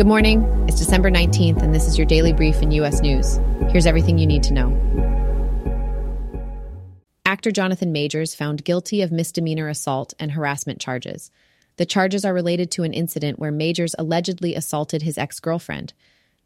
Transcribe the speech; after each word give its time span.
Good 0.00 0.06
morning. 0.06 0.64
It's 0.66 0.78
December 0.78 1.10
19th, 1.10 1.60
and 1.60 1.74
this 1.74 1.86
is 1.86 1.98
your 1.98 2.06
daily 2.06 2.32
brief 2.32 2.62
in 2.62 2.70
U.S. 2.70 3.02
News. 3.02 3.38
Here's 3.68 3.84
everything 3.84 4.16
you 4.16 4.26
need 4.26 4.42
to 4.44 4.54
know. 4.54 4.70
Actor 7.26 7.50
Jonathan 7.50 7.92
Majors 7.92 8.34
found 8.34 8.64
guilty 8.64 9.02
of 9.02 9.12
misdemeanor 9.12 9.68
assault 9.68 10.14
and 10.18 10.32
harassment 10.32 10.80
charges. 10.80 11.30
The 11.76 11.84
charges 11.84 12.24
are 12.24 12.32
related 12.32 12.70
to 12.70 12.82
an 12.82 12.94
incident 12.94 13.38
where 13.38 13.52
Majors 13.52 13.94
allegedly 13.98 14.54
assaulted 14.54 15.02
his 15.02 15.18
ex 15.18 15.38
girlfriend. 15.38 15.92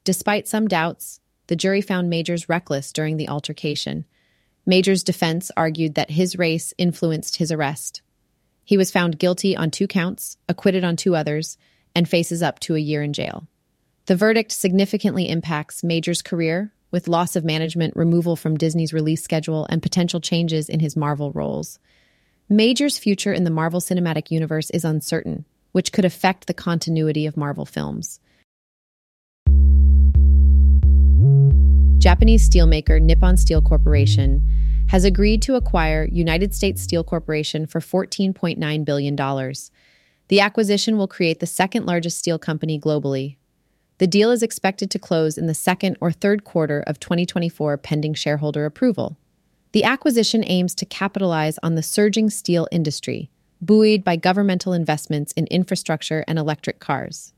Despite 0.03 0.49
some 0.49 0.67
doubts, 0.67 1.21
the 1.47 1.55
jury 1.55 1.81
found 1.81 2.11
Majors 2.11 2.49
reckless 2.49 2.93
during 2.93 3.19
the 3.19 3.29
altercation. 3.29 4.05
Majors' 4.67 5.05
defense 5.05 5.53
argued 5.57 5.95
that 5.95 6.11
his 6.11 6.37
race 6.37 6.75
influenced 6.77 7.37
his 7.37 7.53
arrest. 7.53 8.03
He 8.65 8.77
was 8.77 8.91
found 8.91 9.21
guilty 9.21 9.57
on 9.57 9.71
two 9.71 9.87
counts, 9.87 10.39
acquitted 10.49 10.83
on 10.83 10.97
two 10.97 11.15
others, 11.15 11.57
and 11.95 12.09
faces 12.09 12.43
up 12.43 12.59
to 12.61 12.75
a 12.75 12.81
year 12.81 13.03
in 13.03 13.13
jail. 13.13 13.47
The 14.07 14.17
verdict 14.17 14.53
significantly 14.53 15.29
impacts 15.29 15.83
Major's 15.83 16.23
career, 16.23 16.73
with 16.91 17.09
loss 17.09 17.37
of 17.37 17.45
management, 17.45 17.97
removal 17.97 18.37
from 18.37 18.57
Disney's 18.57 18.93
release 18.93 19.23
schedule, 19.23 19.67
and 19.71 19.83
potential 19.83 20.21
changes 20.21 20.69
in 20.69 20.81
his 20.81 20.97
Marvel 20.97 21.33
roles. 21.33 21.79
Major's 22.49 22.99
future 22.99 23.33
in 23.33 23.45
the 23.45 23.51
Marvel 23.51 23.81
Cinematic 23.81 24.31
Universe 24.31 24.71
is 24.71 24.85
uncertain, 24.85 25.45
which 25.73 25.93
could 25.93 26.05
affect 26.05 26.47
the 26.47 26.55
continuity 26.55 27.27
of 27.27 27.37
Marvel 27.37 27.65
films. 27.65 28.21
Japanese 31.99 32.47
steelmaker 32.47 33.01
Nippon 33.01 33.39
Steel 33.39 33.63
Corporation 33.63 34.47
has 34.89 35.05
agreed 35.05 35.41
to 35.41 35.55
acquire 35.55 36.07
United 36.13 36.55
States 36.55 36.83
Steel 36.83 37.03
Corporation 37.03 37.67
for 37.67 37.81
$14.9 37.81 38.85
billion. 38.85 39.17
The 40.29 40.41
acquisition 40.41 40.97
will 40.97 41.09
create 41.09 41.41
the 41.41 41.47
second 41.47 41.87
largest 41.87 42.19
steel 42.19 42.39
company 42.39 42.81
globally. 42.81 43.37
The 43.99 44.07
deal 44.07 44.31
is 44.31 44.43
expected 44.43 44.91
to 44.91 44.99
close 44.99 45.39
in 45.39 45.47
the 45.47 45.55
second 45.55 45.97
or 46.01 46.11
third 46.11 46.45
quarter 46.45 46.83
of 46.87 46.99
2024 46.99 47.77
pending 47.79 48.15
shareholder 48.15 48.65
approval. 48.65 49.17
The 49.73 49.85
acquisition 49.85 50.43
aims 50.47 50.75
to 50.77 50.87
capitalize 50.87 51.59
on 51.63 51.75
the 51.75 51.83
surging 51.83 52.31
steel 52.31 52.67
industry, 52.73 53.31
buoyed 53.61 54.03
by 54.03 54.17
governmental 54.17 54.73
investments 54.73 55.33
in 55.33 55.47
infrastructure 55.49 56.25
and 56.27 56.39
electric 56.39 56.81
cars. 56.81 57.33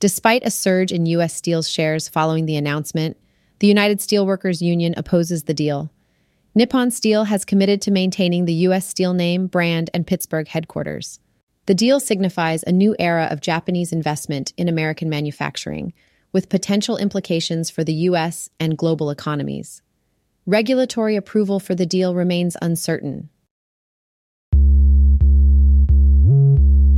Despite 0.00 0.44
a 0.44 0.50
surge 0.50 0.90
in 0.90 1.06
U.S. 1.06 1.34
Steel's 1.34 1.68
shares 1.68 2.08
following 2.08 2.46
the 2.46 2.56
announcement, 2.56 3.16
the 3.60 3.68
United 3.68 4.00
Steelworkers 4.00 4.60
Union 4.60 4.94
opposes 4.96 5.44
the 5.44 5.54
deal. 5.54 5.90
Nippon 6.54 6.90
Steel 6.90 7.24
has 7.24 7.44
committed 7.44 7.80
to 7.82 7.90
maintaining 7.90 8.44
the 8.44 8.52
U.S. 8.66 8.86
Steel 8.86 9.14
name, 9.14 9.46
brand, 9.46 9.88
and 9.94 10.06
Pittsburgh 10.06 10.48
headquarters. 10.48 11.20
The 11.66 11.74
deal 11.74 12.00
signifies 12.00 12.64
a 12.64 12.72
new 12.72 12.96
era 12.98 13.28
of 13.30 13.40
Japanese 13.40 13.92
investment 13.92 14.52
in 14.56 14.68
American 14.68 15.08
manufacturing, 15.08 15.92
with 16.32 16.48
potential 16.48 16.96
implications 16.96 17.70
for 17.70 17.84
the 17.84 17.94
U.S. 18.10 18.50
and 18.58 18.76
global 18.76 19.10
economies. 19.10 19.80
Regulatory 20.44 21.14
approval 21.14 21.60
for 21.60 21.76
the 21.76 21.86
deal 21.86 22.16
remains 22.16 22.56
uncertain. 22.60 23.28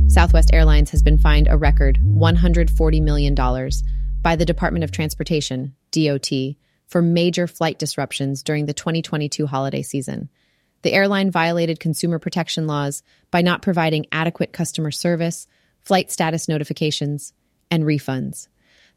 Southwest 0.07 0.49
Airlines 0.51 0.89
has 0.89 1.03
been 1.03 1.19
fined 1.19 1.47
a 1.47 1.57
record 1.57 1.99
$140 2.01 3.01
million 3.03 3.35
by 4.23 4.35
the 4.35 4.45
Department 4.45 4.83
of 4.83 4.89
Transportation, 4.89 5.75
DOT, 5.91 6.31
for 6.87 7.03
major 7.03 7.45
flight 7.45 7.77
disruptions 7.77 8.41
during 8.41 8.65
the 8.65 8.73
2022 8.73 9.45
holiday 9.45 9.83
season 9.83 10.27
the 10.85 10.93
airline 10.93 11.31
violated 11.31 11.79
consumer 11.79 12.19
protection 12.19 12.67
laws 12.67 13.01
by 13.31 13.41
not 13.41 13.63
providing 13.63 14.05
adequate 14.11 14.53
customer 14.53 14.91
service, 14.91 15.47
flight 15.83 16.11
status 16.11 16.47
notifications, 16.47 17.33
and 17.71 17.83
refunds. 17.85 18.47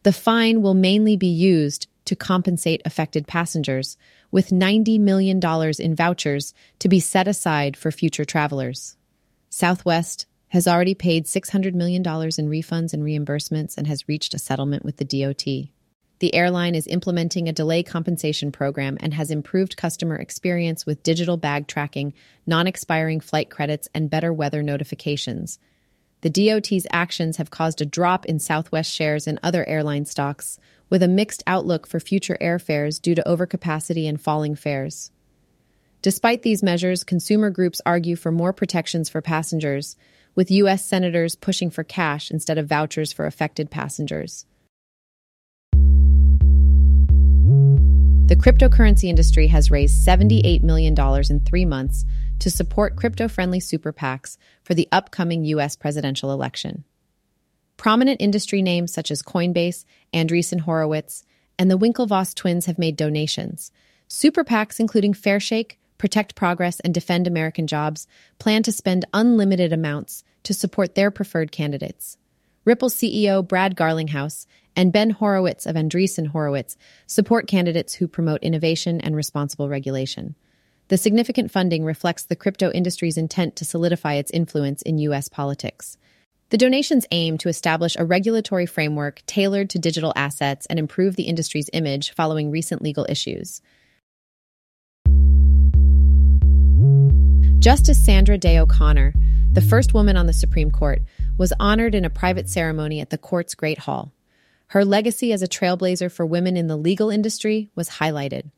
The 0.02 0.12
fine 0.12 0.60
will 0.60 0.74
mainly 0.74 1.16
be 1.16 1.28
used 1.28 1.86
to 2.04 2.14
compensate 2.14 2.82
affected 2.84 3.26
passengers, 3.26 3.96
with 4.30 4.50
$90 4.50 5.00
million 5.00 5.40
in 5.78 5.96
vouchers 5.96 6.52
to 6.78 6.90
be 6.90 7.00
set 7.00 7.26
aside 7.26 7.74
for 7.74 7.90
future 7.90 8.26
travelers. 8.26 8.98
Southwest 9.48 10.26
has 10.48 10.68
already 10.68 10.94
paid 10.94 11.24
$600 11.24 11.72
million 11.72 12.02
in 12.02 12.04
refunds 12.50 12.92
and 12.92 13.02
reimbursements 13.02 13.78
and 13.78 13.86
has 13.86 14.06
reached 14.06 14.34
a 14.34 14.38
settlement 14.38 14.84
with 14.84 14.98
the 14.98 15.06
DOT. 15.06 15.70
The 16.20 16.34
airline 16.34 16.74
is 16.74 16.88
implementing 16.88 17.48
a 17.48 17.52
delay 17.52 17.84
compensation 17.84 18.50
program 18.50 18.96
and 19.00 19.14
has 19.14 19.30
improved 19.30 19.76
customer 19.76 20.16
experience 20.16 20.84
with 20.84 21.04
digital 21.04 21.36
bag 21.36 21.68
tracking, 21.68 22.12
non 22.46 22.66
expiring 22.66 23.20
flight 23.20 23.50
credits, 23.50 23.88
and 23.94 24.10
better 24.10 24.32
weather 24.32 24.62
notifications. 24.62 25.60
The 26.22 26.30
DOT's 26.30 26.86
actions 26.92 27.36
have 27.36 27.50
caused 27.50 27.80
a 27.80 27.86
drop 27.86 28.26
in 28.26 28.40
Southwest 28.40 28.92
shares 28.92 29.28
and 29.28 29.38
other 29.42 29.64
airline 29.68 30.04
stocks, 30.04 30.58
with 30.90 31.04
a 31.04 31.08
mixed 31.08 31.44
outlook 31.46 31.86
for 31.86 32.00
future 32.00 32.36
airfares 32.40 33.00
due 33.00 33.14
to 33.14 33.22
overcapacity 33.24 34.08
and 34.08 34.20
falling 34.20 34.56
fares. 34.56 35.12
Despite 36.02 36.42
these 36.42 36.62
measures, 36.62 37.04
consumer 37.04 37.50
groups 37.50 37.80
argue 37.86 38.16
for 38.16 38.32
more 38.32 38.52
protections 38.52 39.08
for 39.08 39.22
passengers, 39.22 39.96
with 40.34 40.50
U.S. 40.50 40.84
senators 40.84 41.36
pushing 41.36 41.70
for 41.70 41.84
cash 41.84 42.30
instead 42.30 42.58
of 42.58 42.68
vouchers 42.68 43.12
for 43.12 43.26
affected 43.26 43.70
passengers. 43.70 44.46
The 48.28 48.36
cryptocurrency 48.36 49.04
industry 49.04 49.46
has 49.46 49.70
raised 49.70 50.06
$78 50.06 50.62
million 50.62 50.94
in 51.30 51.40
three 51.40 51.64
months 51.64 52.04
to 52.40 52.50
support 52.50 52.94
crypto 52.94 53.26
friendly 53.26 53.58
super 53.58 53.90
PACs 53.90 54.36
for 54.62 54.74
the 54.74 54.86
upcoming 54.92 55.46
U.S. 55.46 55.76
presidential 55.76 56.30
election. 56.30 56.84
Prominent 57.78 58.20
industry 58.20 58.60
names 58.60 58.92
such 58.92 59.10
as 59.10 59.22
Coinbase, 59.22 59.86
Andreessen 60.12 60.60
Horowitz, 60.60 61.24
and 61.58 61.70
the 61.70 61.78
Winklevoss 61.78 62.34
twins 62.34 62.66
have 62.66 62.78
made 62.78 62.96
donations. 62.96 63.72
Super 64.08 64.44
PACs, 64.44 64.78
including 64.78 65.14
Fairshake, 65.14 65.76
Protect 65.96 66.34
Progress, 66.34 66.80
and 66.80 66.92
Defend 66.92 67.26
American 67.26 67.66
Jobs, 67.66 68.06
plan 68.38 68.62
to 68.64 68.72
spend 68.72 69.06
unlimited 69.14 69.72
amounts 69.72 70.22
to 70.42 70.52
support 70.52 70.94
their 70.94 71.10
preferred 71.10 71.50
candidates. 71.50 72.18
Ripple 72.68 72.90
CEO 72.90 73.48
Brad 73.48 73.74
Garlinghouse 73.76 74.44
and 74.76 74.92
Ben 74.92 75.08
Horowitz 75.08 75.64
of 75.64 75.74
Andreessen 75.74 76.26
Horowitz 76.26 76.76
support 77.06 77.46
candidates 77.46 77.94
who 77.94 78.06
promote 78.06 78.42
innovation 78.42 79.00
and 79.00 79.16
responsible 79.16 79.70
regulation. 79.70 80.34
The 80.88 80.98
significant 80.98 81.50
funding 81.50 81.86
reflects 81.86 82.24
the 82.24 82.36
crypto 82.36 82.70
industry's 82.70 83.16
intent 83.16 83.56
to 83.56 83.64
solidify 83.64 84.16
its 84.16 84.30
influence 84.32 84.82
in 84.82 84.98
U.S. 84.98 85.30
politics. 85.30 85.96
The 86.50 86.58
donations 86.58 87.06
aim 87.10 87.38
to 87.38 87.48
establish 87.48 87.96
a 87.96 88.04
regulatory 88.04 88.66
framework 88.66 89.22
tailored 89.24 89.70
to 89.70 89.78
digital 89.78 90.12
assets 90.14 90.66
and 90.66 90.78
improve 90.78 91.16
the 91.16 91.22
industry's 91.22 91.70
image 91.72 92.12
following 92.12 92.50
recent 92.50 92.82
legal 92.82 93.06
issues. 93.08 93.62
Justice 97.60 98.04
Sandra 98.04 98.36
Day 98.36 98.58
O'Connor, 98.58 99.14
the 99.52 99.60
first 99.60 99.94
woman 99.94 100.16
on 100.16 100.26
the 100.26 100.32
Supreme 100.32 100.70
Court, 100.70 101.02
was 101.36 101.52
honored 101.58 101.94
in 101.94 102.04
a 102.04 102.10
private 102.10 102.48
ceremony 102.48 103.00
at 103.00 103.10
the 103.10 103.18
court's 103.18 103.54
Great 103.54 103.78
Hall. 103.78 104.12
Her 104.68 104.84
legacy 104.84 105.32
as 105.32 105.42
a 105.42 105.48
trailblazer 105.48 106.12
for 106.12 106.26
women 106.26 106.56
in 106.56 106.66
the 106.66 106.76
legal 106.76 107.10
industry 107.10 107.70
was 107.74 107.88
highlighted. 107.88 108.50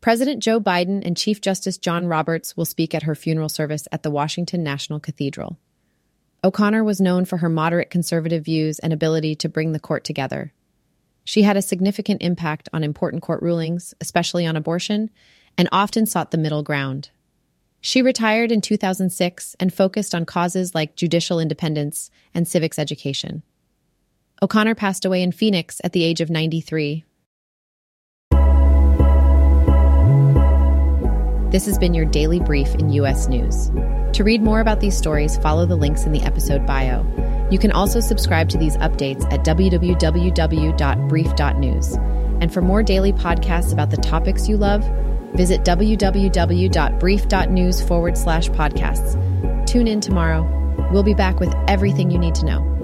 President 0.00 0.42
Joe 0.42 0.60
Biden 0.60 1.04
and 1.04 1.16
Chief 1.16 1.40
Justice 1.40 1.78
John 1.78 2.06
Roberts 2.06 2.56
will 2.56 2.64
speak 2.64 2.94
at 2.94 3.04
her 3.04 3.14
funeral 3.14 3.48
service 3.48 3.88
at 3.92 4.02
the 4.02 4.10
Washington 4.10 4.62
National 4.62 5.00
Cathedral. 5.00 5.58
O'Connor 6.44 6.84
was 6.84 7.00
known 7.00 7.24
for 7.24 7.38
her 7.38 7.48
moderate 7.48 7.90
conservative 7.90 8.44
views 8.44 8.78
and 8.78 8.92
ability 8.92 9.34
to 9.36 9.48
bring 9.48 9.72
the 9.72 9.80
court 9.80 10.04
together. 10.04 10.52
She 11.24 11.42
had 11.42 11.56
a 11.56 11.62
significant 11.62 12.22
impact 12.22 12.68
on 12.72 12.84
important 12.84 13.22
court 13.22 13.42
rulings, 13.42 13.94
especially 14.00 14.46
on 14.46 14.54
abortion, 14.54 15.10
and 15.58 15.68
often 15.72 16.06
sought 16.06 16.30
the 16.30 16.38
middle 16.38 16.62
ground. 16.62 17.10
She 17.80 18.02
retired 18.02 18.50
in 18.50 18.60
2006 18.60 19.56
and 19.60 19.72
focused 19.72 20.14
on 20.14 20.24
causes 20.24 20.74
like 20.74 20.96
judicial 20.96 21.38
independence 21.38 22.10
and 22.34 22.48
civics 22.48 22.78
education. 22.78 23.42
O'Connor 24.42 24.74
passed 24.74 25.04
away 25.04 25.22
in 25.22 25.32
Phoenix 25.32 25.80
at 25.84 25.92
the 25.92 26.04
age 26.04 26.20
of 26.20 26.30
93. 26.30 27.04
This 31.50 31.64
has 31.64 31.78
been 31.78 31.94
your 31.94 32.04
daily 32.04 32.40
brief 32.40 32.74
in 32.74 32.90
U.S. 32.90 33.28
News. 33.28 33.70
To 34.12 34.24
read 34.24 34.42
more 34.42 34.60
about 34.60 34.80
these 34.80 34.96
stories, 34.96 35.38
follow 35.38 35.64
the 35.64 35.76
links 35.76 36.04
in 36.04 36.12
the 36.12 36.22
episode 36.22 36.66
bio. 36.66 37.06
You 37.50 37.58
can 37.58 37.70
also 37.70 38.00
subscribe 38.00 38.48
to 38.50 38.58
these 38.58 38.76
updates 38.78 39.24
at 39.32 39.44
www.brief.news. 39.44 41.96
And 42.40 42.52
for 42.52 42.60
more 42.60 42.82
daily 42.82 43.12
podcasts 43.12 43.72
about 43.72 43.90
the 43.90 43.96
topics 43.96 44.48
you 44.48 44.56
love, 44.56 44.84
Visit 45.36 45.64
www.brief.news 45.64 47.82
forward 47.82 48.18
slash 48.18 48.48
podcasts. 48.48 49.66
Tune 49.66 49.86
in 49.86 50.00
tomorrow. 50.00 50.88
We'll 50.92 51.02
be 51.02 51.14
back 51.14 51.40
with 51.40 51.52
everything 51.68 52.10
you 52.10 52.18
need 52.18 52.34
to 52.36 52.46
know. 52.46 52.75